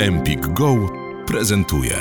[0.00, 0.88] Empik Go
[1.26, 1.96] prezentuje.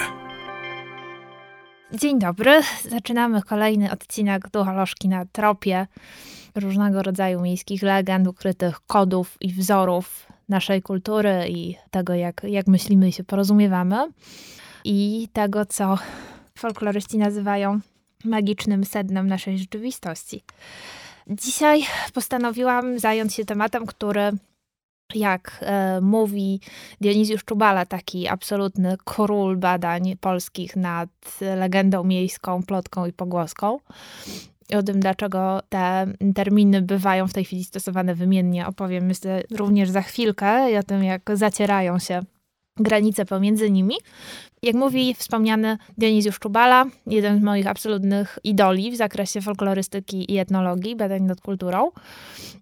[1.93, 2.61] Dzień dobry.
[2.89, 5.87] Zaczynamy kolejny odcinek Ducholożki na tropie
[6.55, 13.09] różnego rodzaju miejskich legend, ukrytych kodów i wzorów naszej kultury i tego, jak, jak myślimy
[13.09, 14.09] i się porozumiewamy.
[14.83, 15.97] I tego, co
[16.57, 17.79] folkloryści nazywają
[18.25, 20.43] magicznym sednem naszej rzeczywistości.
[21.27, 21.83] Dzisiaj
[22.13, 24.31] postanowiłam zająć się tematem, który
[25.15, 26.59] jak e, mówi
[27.01, 31.09] Dionizjusz Czubala, taki absolutny król badań polskich nad
[31.57, 33.79] legendą miejską, plotką i pogłoską.
[34.77, 40.01] O tym, dlaczego te terminy bywają w tej chwili stosowane wymiennie, opowiem myślę również za
[40.01, 42.21] chwilkę i o tym, jak zacierają się
[42.77, 43.95] granice pomiędzy nimi.
[44.63, 50.95] Jak mówi wspomniany Dionizjusz Czubala, jeden z moich absolutnych idoli w zakresie folklorystyki i etnologii,
[50.95, 51.91] badań nad kulturą,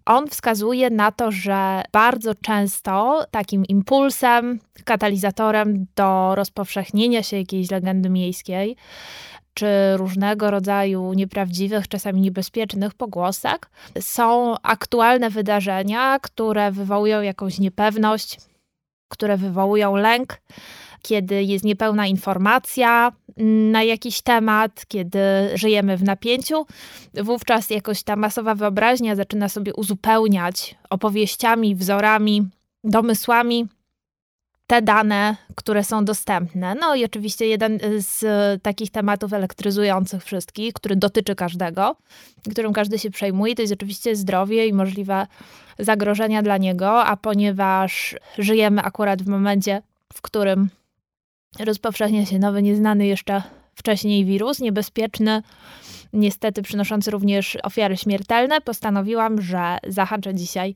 [0.06, 8.10] on wskazuje na to, że bardzo często takim impulsem, katalizatorem do rozpowszechnienia się jakiejś legendy
[8.10, 8.76] miejskiej,
[9.54, 9.66] czy
[9.96, 18.36] różnego rodzaju nieprawdziwych, czasami niebezpiecznych pogłosek, są aktualne wydarzenia, które wywołują jakąś niepewność,
[19.10, 20.40] które wywołują lęk,
[21.02, 23.12] kiedy jest niepełna informacja
[23.70, 25.18] na jakiś temat, kiedy
[25.54, 26.66] żyjemy w napięciu,
[27.14, 32.48] wówczas jakoś ta masowa wyobraźnia zaczyna sobie uzupełniać opowieściami, wzorami,
[32.84, 33.68] domysłami
[34.70, 36.74] te dane, które są dostępne.
[36.74, 38.22] No i oczywiście jeden z
[38.62, 41.96] takich tematów elektryzujących wszystkich, który dotyczy każdego,
[42.50, 45.26] którym każdy się przejmuje, to jest oczywiście zdrowie i możliwe
[45.78, 49.82] zagrożenia dla niego, a ponieważ żyjemy akurat w momencie,
[50.12, 50.68] w którym
[51.58, 53.42] rozpowszechnia się nowy, nieznany jeszcze
[53.74, 55.42] wcześniej wirus, niebezpieczny,
[56.12, 60.74] niestety przynoszący również ofiary śmiertelne, postanowiłam, że zahaczę dzisiaj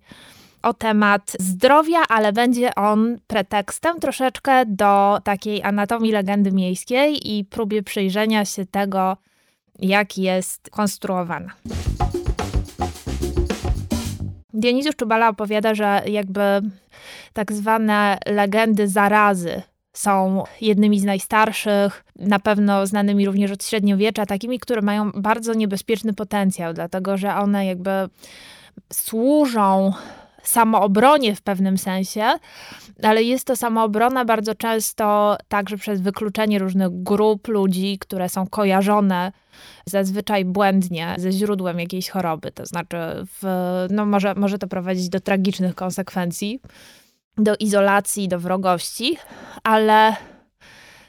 [0.65, 7.83] o temat zdrowia, ale będzie on pretekstem troszeczkę do takiej anatomii legendy miejskiej i próbie
[7.83, 9.17] przyjrzenia się tego,
[9.79, 11.51] jak jest konstruowana.
[14.55, 16.43] Dionizjusz Czubala opowiada, że jakby
[17.33, 19.63] tak zwane legendy zarazy
[19.93, 26.13] są jednymi z najstarszych, na pewno znanymi również od średniowiecza, takimi, które mają bardzo niebezpieczny
[26.13, 27.91] potencjał, dlatego że one jakby
[28.93, 29.93] służą
[30.45, 32.25] samoobronie w pewnym sensie,
[33.03, 39.33] ale jest to samoobrona bardzo często także przez wykluczenie różnych grup ludzi, które są kojarzone
[39.87, 42.53] zazwyczaj błędnie ze źródłem jakiejś choroby.
[42.53, 43.43] To znaczy, w,
[43.91, 46.61] no może, może to prowadzić do tragicznych konsekwencji,
[47.39, 49.17] do izolacji, do wrogości,
[49.63, 50.17] ale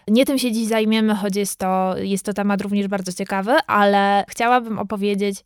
[0.08, 4.26] nie tym się dziś zajmiemy, choć jest to, jest to temat również bardzo ciekawy, ale
[4.30, 5.46] chciałabym opowiedzieć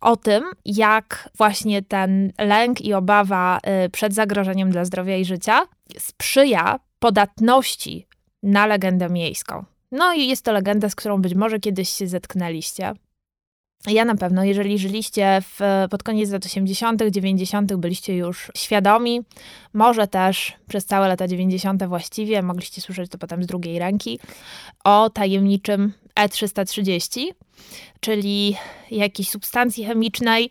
[0.00, 5.66] o tym, jak właśnie ten lęk i obawa y, przed zagrożeniem dla zdrowia i życia
[5.98, 8.06] sprzyja podatności
[8.42, 9.64] na legendę miejską.
[9.92, 12.92] No i jest to legenda, z którą być może kiedyś się zetknęliście.
[13.86, 15.60] Ja na pewno, jeżeli żyliście w,
[15.90, 19.20] pod koniec lat 80., 90., byliście już świadomi,
[19.72, 21.84] może też przez całe lata 90.
[21.84, 24.18] właściwie, mogliście słyszeć to potem z drugiej ręki,
[24.84, 27.26] o tajemniczym E330,
[28.00, 28.56] czyli
[28.90, 30.50] jakiejś substancji chemicznej,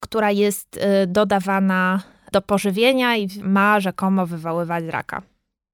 [0.00, 5.22] która jest y, dodawana do pożywienia i ma rzekomo wywoływać raka.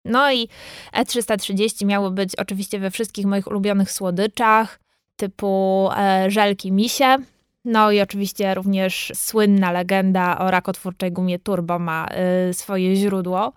[0.04, 0.48] No i
[0.92, 4.80] E330 miało być oczywiście we wszystkich moich ulubionych słodyczach,
[5.18, 7.16] typu e, żelki misie.
[7.64, 12.06] No i oczywiście również słynna legenda o rakotwórczej gumie turbo ma
[12.50, 13.52] y, swoje źródło.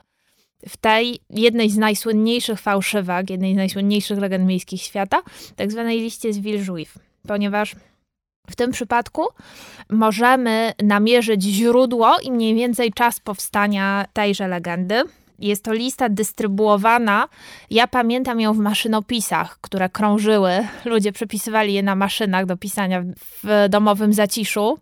[0.69, 5.21] W tej jednej z najsłynniejszych fałszywek, jednej z najsłynniejszych legend miejskich świata,
[5.55, 7.75] tak zwanej liście z Villejuif, ponieważ
[8.49, 9.27] w tym przypadku
[9.89, 15.03] możemy namierzyć źródło i mniej więcej czas powstania tejże legendy.
[15.41, 17.27] Jest to lista dystrybuowana.
[17.69, 20.67] Ja pamiętam ją w maszynopisach, które krążyły.
[20.85, 23.03] Ludzie przepisywali je na maszynach do pisania
[23.43, 24.77] w domowym zaciszu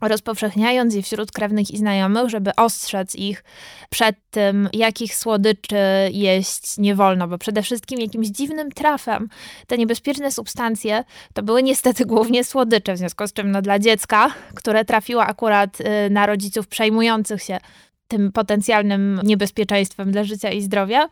[0.00, 3.44] rozpowszechniając je wśród krewnych i znajomych, żeby ostrzec ich
[3.90, 5.76] przed tym, jakich słodyczy
[6.12, 9.28] jeść nie wolno, bo przede wszystkim jakimś dziwnym trafem
[9.66, 11.04] te niebezpieczne substancje
[11.34, 15.80] to były niestety głównie słodycze, w związku z czym no, dla dziecka, które trafiło akurat
[15.80, 17.58] y, na rodziców przejmujących się
[18.08, 21.08] tym potencjalnym niebezpieczeństwem dla życia i zdrowia,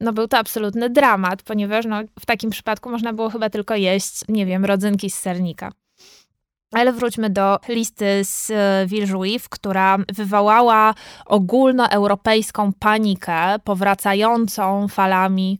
[0.00, 4.20] no był to absolutny dramat, ponieważ no, w takim przypadku można było chyba tylko jeść,
[4.28, 5.72] nie wiem, rodzynki z sernika.
[6.72, 8.52] Ale wróćmy do listy z
[8.90, 10.94] Villejuif, która wywołała
[11.26, 15.58] ogólnoeuropejską panikę powracającą falami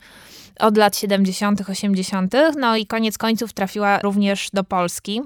[0.60, 5.22] od lat 70., 80., no i koniec końców trafiła również do Polski.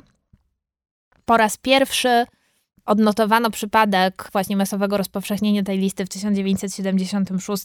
[1.24, 2.26] Po raz pierwszy
[2.88, 7.64] odnotowano przypadek właśnie masowego rozpowszechnienia tej listy w 1976.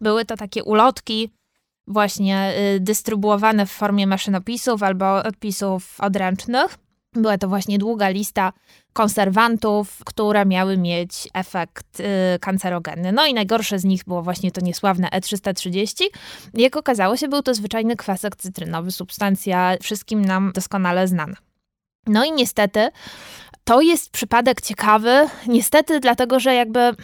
[0.00, 1.30] Były to takie ulotki
[1.86, 6.78] właśnie y, dystrybuowane w formie maszynopisów albo odpisów odręcznych.
[7.12, 8.52] Była to właśnie długa lista
[8.92, 12.04] konserwantów, które miały mieć efekt y,
[12.40, 13.12] kancerogenny.
[13.12, 16.04] No i najgorsze z nich było właśnie to niesławne E330.
[16.54, 21.36] Jak okazało się, był to zwyczajny kwasek cytrynowy, substancja wszystkim nam doskonale znana.
[22.06, 22.90] No i niestety
[23.68, 26.94] to jest przypadek ciekawy, niestety dlatego, że jakby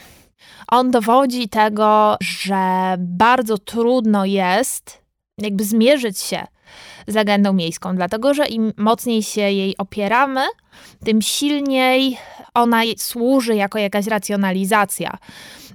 [0.69, 5.03] on dowodzi tego, że bardzo trudno jest
[5.39, 6.47] jakby zmierzyć się
[7.07, 10.41] z legendą miejską, dlatego że im mocniej się jej opieramy,
[11.05, 12.19] tym silniej
[12.55, 15.19] ona służy jako jakaś racjonalizacja,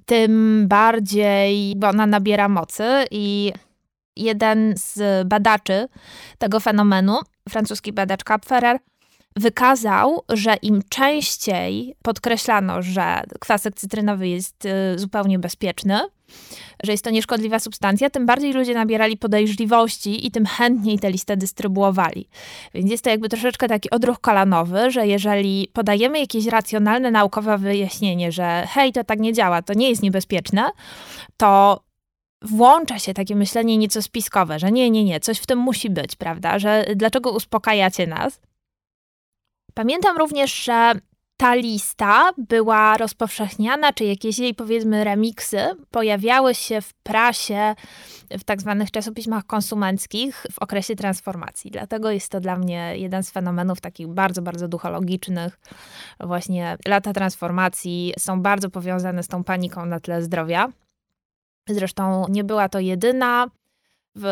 [0.05, 3.53] tym bardziej ona nabiera mocy i
[4.17, 5.87] jeden z badaczy
[6.37, 7.19] tego fenomenu,
[7.49, 8.79] francuski badacz Kapferer,
[9.35, 15.99] wykazał, że im częściej podkreślano, że kwasek cytrynowy jest y, zupełnie bezpieczny,
[16.83, 21.37] że jest to nieszkodliwa substancja, tym bardziej ludzie nabierali podejrzliwości i tym chętniej tę listę
[21.37, 22.27] dystrybuowali.
[22.73, 28.31] Więc jest to jakby troszeczkę taki odruch kolanowy, że jeżeli podajemy jakieś racjonalne, naukowe wyjaśnienie,
[28.31, 30.69] że hej, to tak nie działa, to nie jest niebezpieczne,
[31.37, 31.83] to
[32.41, 36.15] włącza się takie myślenie nieco spiskowe, że nie, nie, nie, coś w tym musi być,
[36.15, 36.59] prawda?
[36.59, 38.39] Że dlaczego uspokajacie nas?
[39.73, 40.91] Pamiętam również, że
[41.37, 45.57] ta lista była rozpowszechniana, czy jakieś jej powiedzmy remiksy
[45.91, 47.75] pojawiały się w prasie,
[48.31, 51.71] w tak zwanych czasopismach konsumenckich w okresie transformacji.
[51.71, 55.59] Dlatego jest to dla mnie jeden z fenomenów takich bardzo, bardzo duchologicznych.
[56.19, 60.67] Właśnie lata transformacji są bardzo powiązane z tą paniką na tle zdrowia.
[61.69, 63.47] Zresztą nie była to jedyna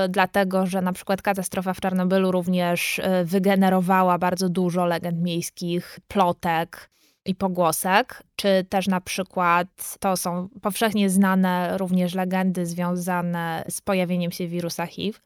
[0.09, 6.89] dlatego że na przykład katastrofa w Czarnobylu również y, wygenerowała bardzo dużo legend miejskich, plotek
[7.25, 14.31] i pogłosek, czy też na przykład to są powszechnie znane również legendy związane z pojawieniem
[14.31, 15.19] się wirusa HIV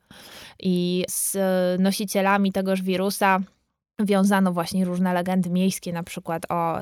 [0.59, 1.38] i z
[1.81, 3.39] nosicielami tegoż wirusa
[4.00, 6.81] wiązano właśnie różne legendy miejskie, na przykład o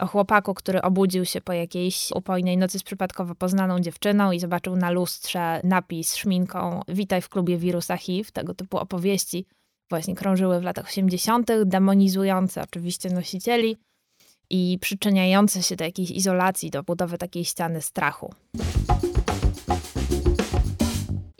[0.00, 4.76] o chłopaku, który obudził się po jakiejś upojnej nocy z przypadkowo poznaną dziewczyną i zobaczył
[4.76, 8.30] na lustrze napis szminką Witaj w klubie wirusa HIV.
[8.32, 9.46] Tego typu opowieści
[9.90, 13.76] właśnie krążyły w latach 80., demonizujące oczywiście nosicieli
[14.50, 18.34] i przyczyniające się do jakiejś izolacji, do budowy takiej ściany strachu.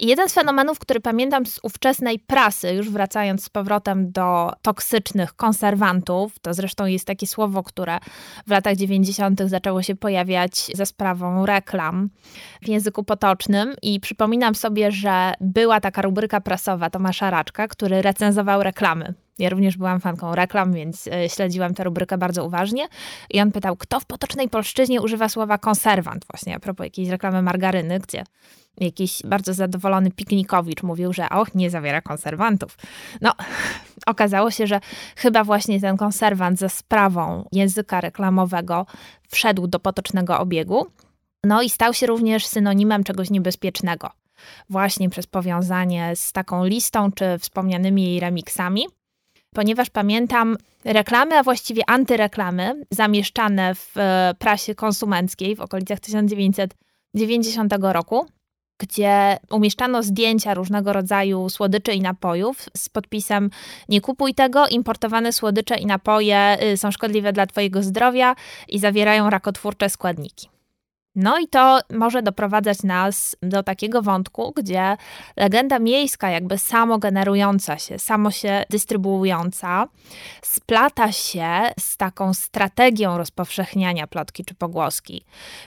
[0.08, 6.38] Jeden z fenomenów, który pamiętam z ówczesnej prasy, już wracając z powrotem do toksycznych konserwantów,
[6.38, 7.98] to zresztą jest takie słowo, które
[8.46, 9.40] w latach 90.
[9.46, 12.10] zaczęło się pojawiać za sprawą reklam
[12.62, 13.74] w języku potocznym.
[13.82, 19.76] I przypominam sobie, że była taka rubryka prasowa Tomasza Raczka, który recenzował reklamy ja również
[19.76, 22.88] byłam fanką reklam, więc e, śledziłam tę rubrykę bardzo uważnie.
[23.30, 27.42] I on pytał, kto w potocznej polszczyźnie używa słowa konserwant, właśnie a propos jakiejś reklamy
[27.42, 28.24] margaryny, gdzie
[28.80, 32.76] jakiś bardzo zadowolony piknikowicz mówił, że och, nie zawiera konserwantów.
[33.20, 33.32] No,
[34.06, 34.80] okazało się, że
[35.16, 38.86] chyba właśnie ten konserwant ze sprawą języka reklamowego
[39.28, 40.86] wszedł do potocznego obiegu.
[41.44, 44.10] No i stał się również synonimem czegoś niebezpiecznego.
[44.70, 48.86] Właśnie przez powiązanie z taką listą czy wspomnianymi jej remixami
[49.54, 58.26] ponieważ pamiętam reklamy, a właściwie antyreklamy zamieszczane w e, prasie konsumenckiej w okolicach 1990 roku,
[58.78, 63.50] gdzie umieszczano zdjęcia różnego rodzaju słodyczy i napojów z podpisem
[63.88, 68.34] nie kupuj tego, importowane słodycze i napoje y, są szkodliwe dla twojego zdrowia
[68.68, 70.48] i zawierają rakotwórcze składniki.
[71.14, 74.96] No i to może doprowadzać nas do takiego wątku, gdzie
[75.36, 79.88] legenda miejska, jakby samo generująca się, samo się dystrybuująca,
[80.42, 85.24] splata się z taką strategią rozpowszechniania plotki czy pogłoski.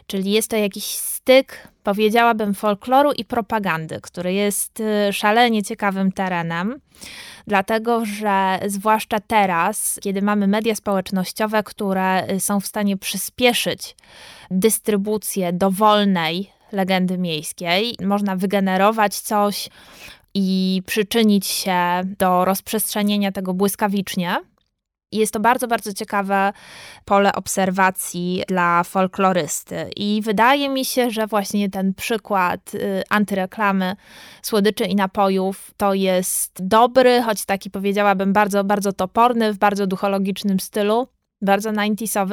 [0.08, 6.80] Czyli jest to jakiś styk, powiedziałabym, folkloru i propagandy, który jest y, szalenie ciekawym terenem
[7.48, 13.96] dlatego że zwłaszcza teraz, kiedy mamy media społecznościowe, które y, są w stanie przyspieszyć
[14.52, 19.70] dystrybucję dowolnej legendy miejskiej, można wygenerować coś
[20.34, 24.38] i przyczynić się do rozprzestrzenienia tego błyskawicznie
[25.12, 26.54] jest to bardzo, bardzo ciekawe
[27.06, 29.90] pole obserwacji dla folklorysty.
[29.96, 33.96] I wydaje mi się, że właśnie ten przykład y, antyreklamy
[34.42, 40.60] słodyczy i napojów to jest dobry, choć taki powiedziałabym bardzo, bardzo toporny, w bardzo duchologicznym
[40.60, 41.08] stylu,
[41.42, 42.32] bardzo 90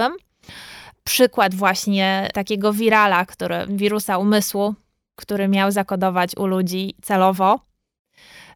[1.04, 4.74] Przykład właśnie takiego wirala, który, wirusa umysłu,
[5.16, 7.67] który miał zakodować u ludzi celowo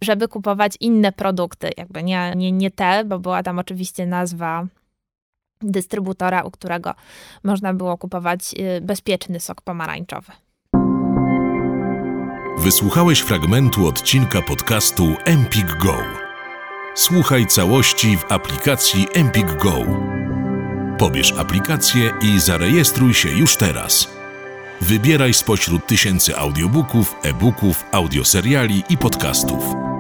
[0.03, 4.67] żeby kupować inne produkty, jakby nie, nie, nie te, bo była tam oczywiście nazwa
[5.63, 6.95] dystrybutora, u którego
[7.45, 10.33] można było kupować y, bezpieczny sok pomarańczowy.
[12.59, 15.97] Wysłuchałeś fragmentu odcinka podcastu Empik Go.
[16.95, 19.75] Słuchaj całości w aplikacji Empik Go.
[20.99, 24.09] Pobierz aplikację i zarejestruj się już teraz.
[24.81, 29.92] Wybieraj spośród tysięcy audiobooków, e-booków, audioseriali i podcastów.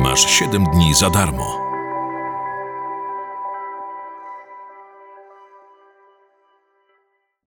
[0.00, 1.69] Masz 7 dni za darmo.